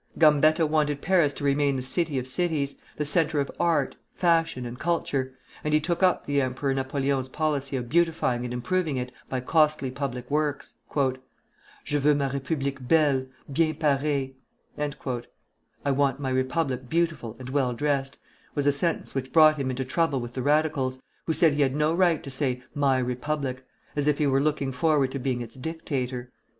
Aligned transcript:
Gambetta 0.17 0.65
wanted 0.67 0.99
Paris 1.03 1.31
to 1.35 1.43
remain 1.43 1.75
the 1.75 1.83
city 1.83 2.17
of 2.17 2.27
cities, 2.27 2.75
the 2.97 3.05
centre 3.05 3.39
of 3.39 3.51
art, 3.59 3.95
fashion, 4.15 4.65
and 4.65 4.79
culture; 4.79 5.37
and 5.63 5.75
he 5.75 5.79
took 5.79 6.01
up 6.01 6.25
the 6.25 6.41
Emperor 6.41 6.73
Napoleon's 6.73 7.29
policy 7.29 7.77
of 7.77 7.87
beautifying 7.87 8.43
and 8.43 8.51
improving 8.51 8.97
it 8.97 9.11
by 9.29 9.39
costly 9.41 9.91
public 9.91 10.31
works. 10.31 10.73
"Je 11.85 11.99
veux 11.99 12.15
ma 12.15 12.29
république 12.29 12.87
belle, 12.87 13.27
bien 13.53 13.75
parée" 13.75 14.33
("I 15.85 15.91
want 15.91 16.19
my 16.19 16.31
republic 16.31 16.89
beautiful 16.89 17.35
and 17.37 17.49
well 17.49 17.71
dressed") 17.73 18.17
was 18.55 18.65
a 18.65 18.71
sentence 18.71 19.13
which 19.13 19.31
brought 19.31 19.57
him 19.57 19.69
into 19.69 19.85
trouble 19.85 20.19
with 20.19 20.33
the 20.33 20.41
Radicals, 20.41 20.99
who 21.27 21.33
said 21.33 21.53
he 21.53 21.61
had 21.61 21.75
no 21.75 21.93
right 21.93 22.23
to 22.23 22.31
say 22.31 22.63
"my 22.73 22.97
republic," 22.97 23.63
as 23.95 24.07
if 24.07 24.17
he 24.17 24.25
were 24.25 24.41
looking 24.41 24.71
forward 24.71 25.11
to 25.11 25.19
being 25.19 25.41
its 25.41 25.53
dictator. 25.57 26.31